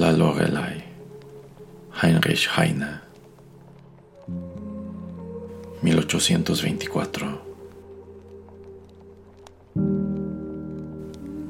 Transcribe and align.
La 0.00 0.12
Lorelei, 0.12 0.82
Heinrich 2.00 2.48
Heine, 2.56 3.02
1824. 5.82 7.42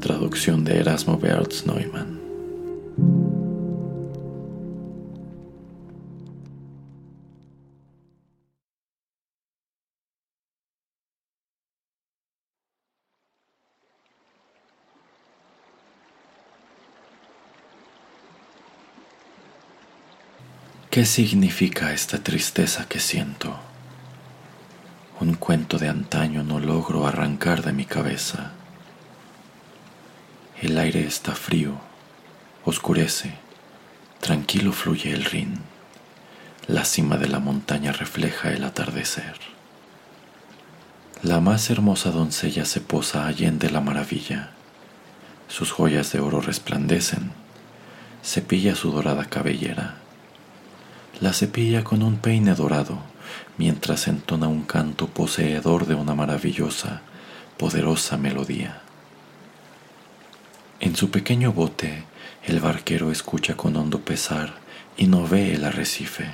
Traducción 0.01 0.65
de 0.65 0.81
Erasmo 0.81 1.17
Bertz 1.17 1.65
Neumann. 1.65 2.20
¿Qué 20.91 21.06
significa 21.06 21.92
esta 21.92 22.19
tristeza 22.19 22.88
que 22.88 22.98
siento? 22.98 23.56
Un 25.20 25.34
cuento 25.34 25.78
de 25.78 25.88
antaño 25.88 26.42
no 26.42 26.58
logro 26.58 27.06
arrancar 27.06 27.62
de 27.62 27.72
mi 27.72 27.84
cabeza. 27.84 28.50
El 30.61 30.77
aire 30.77 31.06
está 31.06 31.36
frío, 31.36 31.80
oscurece, 32.64 33.34
tranquilo 34.18 34.72
fluye 34.72 35.12
el 35.12 35.24
Rin. 35.27 35.61
La 36.66 36.84
cima 36.84 37.18
de 37.18 37.28
la 37.28 37.38
montaña 37.38 37.92
refleja 37.92 38.52
el 38.52 38.64
atardecer. 38.64 39.36
La 41.22 41.41
más 41.41 41.70
hermosa 41.70 42.11
doncella 42.11 42.64
se 42.64 42.80
posa 42.80 43.28
allende 43.28 43.70
la 43.70 43.80
maravilla. 43.80 44.50
Sus 45.46 45.70
joyas 45.70 46.11
de 46.11 46.18
oro 46.18 46.41
resplandecen. 46.41 47.30
Cepilla 48.24 48.74
su 48.74 48.91
dorada 48.91 49.27
cabellera 49.27 50.00
la 51.21 51.35
cepilla 51.35 51.85
con 51.85 52.03
un 52.03 52.17
peine 52.17 52.55
dorado, 52.55 52.99
mientras 53.59 54.09
entona 54.09 54.49
un 54.49 54.63
canto 54.63 55.07
poseedor 55.07 55.87
de 55.87 55.95
una 55.95 56.15
maravillosa, 56.15 57.03
poderosa 57.59 58.17
melodía. 58.17 58.81
En 60.81 60.97
su 60.97 61.11
pequeño 61.11 61.53
bote, 61.53 62.05
el 62.45 62.61
barquero 62.61 63.13
escucha 63.13 63.55
con 63.55 63.77
hondo 63.77 64.01
pesar 64.01 64.55
y 64.97 65.07
no 65.07 65.27
ve 65.29 65.55
el 65.55 65.65
arrecife. 65.65 66.31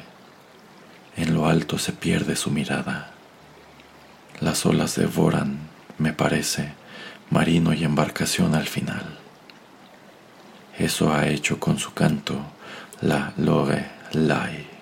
En 1.17 1.35
lo 1.35 1.47
alto 1.47 1.79
se 1.79 1.93
pierde 1.93 2.37
su 2.37 2.51
mirada. 2.53 3.11
Las 4.41 4.67
olas 4.67 4.95
devoran, 4.95 5.59
me 5.99 6.13
parece, 6.13 6.75
marino 7.31 7.73
y 7.73 7.83
embarcación 7.83 8.55
al 8.55 8.69
final. 8.69 9.19
Eso 10.79 11.13
ha 11.13 11.27
hecho 11.27 11.59
con 11.59 11.79
su 11.79 11.93
canto 11.93 12.39
la 13.01 13.33
Lore 13.37 13.91
Lai. 14.13 14.76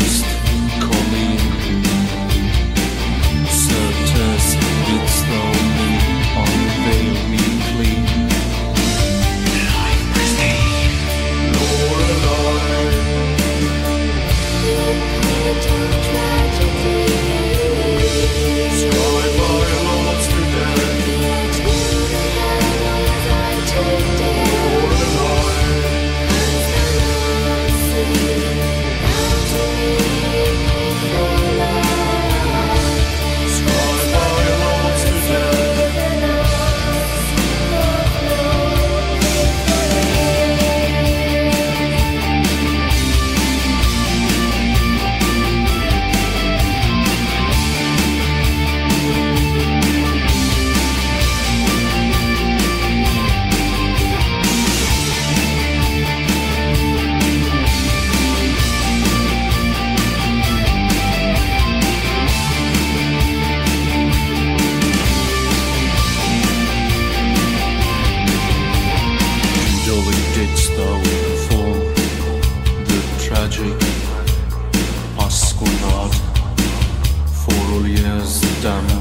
just 0.00 0.33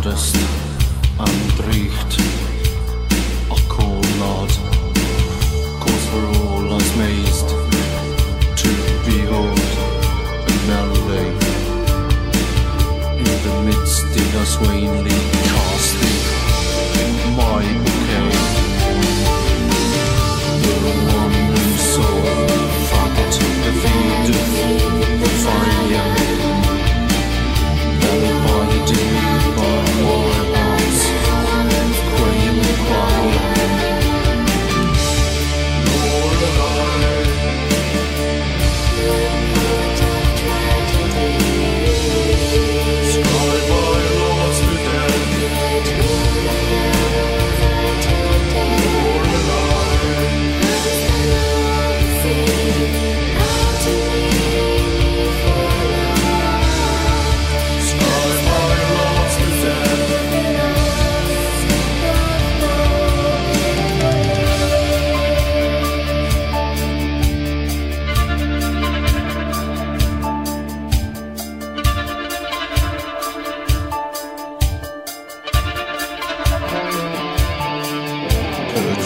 modest 0.04 0.36
and 1.20 1.52
dreigt 1.58 2.18
Akol 3.50 4.02
lad 4.20 4.52
Cause 5.80 6.06
for 6.12 6.26
all 6.40 6.76
as 6.76 6.98
mazed 6.98 7.50
To 8.62 8.70
behold 9.06 9.60
a 10.48 10.56
melee 10.68 11.32
In 13.18 13.36
the 13.46 13.56
midst 13.66 14.04
in 14.22 14.42
a 14.42 14.46
swainly 14.46 15.20
casting 15.48 16.22
In 17.04 17.36
my 17.38 17.93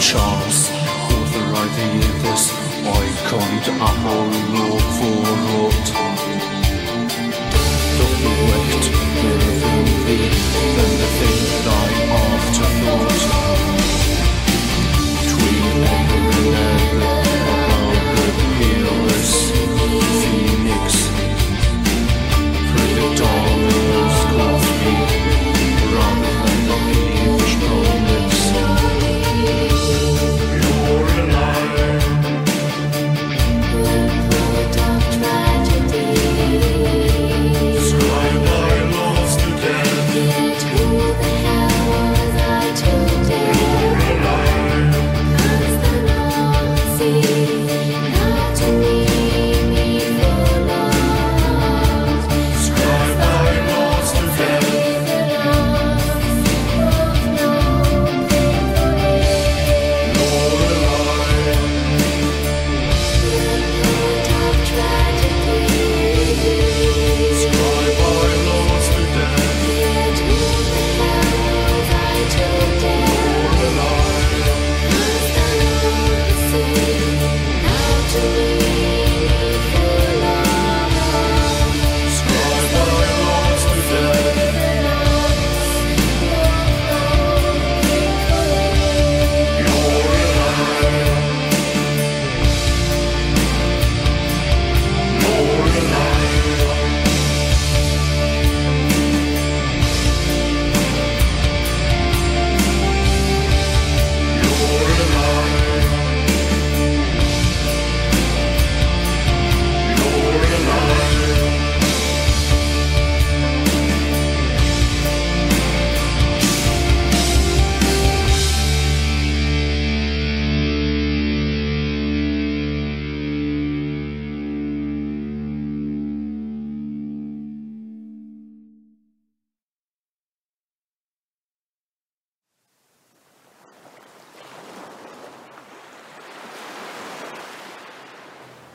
chance 0.00 0.70
Authorising 1.10 2.00
this 2.22 2.52
icon 2.86 3.50
to 3.64 3.72
Apollo 3.74 4.78
forward 4.96 5.86
The 7.98 8.06
wrecked 8.46 8.86
within 8.94 9.42
thee 10.06 10.30
than 10.76 10.92
the 11.00 11.08
thing 11.18 11.42
thy 11.66 11.88
afterthought 12.22 13.22
Between 15.20 16.27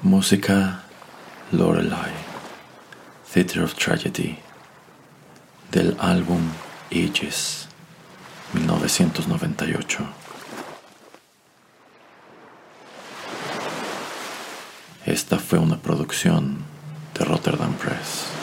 Música 0.04 0.84
Lorelei, 1.54 2.12
Theatre 3.32 3.64
of 3.64 3.74
Tragedy, 3.76 4.38
del 5.72 5.96
álbum 5.98 6.42
Aegis, 6.92 7.70
1998. 8.52 10.06
Esta 15.06 15.40
fue 15.40 15.60
una 15.60 15.78
producción 15.78 16.58
de 17.18 17.24
Rotterdam 17.24 17.74
Press. 17.76 18.43